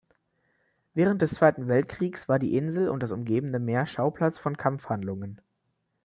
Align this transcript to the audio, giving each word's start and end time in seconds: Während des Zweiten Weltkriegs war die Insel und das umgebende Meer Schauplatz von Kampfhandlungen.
Während 0.95 1.21
des 1.21 1.35
Zweiten 1.35 1.67
Weltkriegs 1.67 2.27
war 2.27 2.39
die 2.39 2.57
Insel 2.57 2.89
und 2.89 3.03
das 3.03 3.11
umgebende 3.11 3.59
Meer 3.59 3.85
Schauplatz 3.85 4.39
von 4.39 4.57
Kampfhandlungen. 4.57 5.39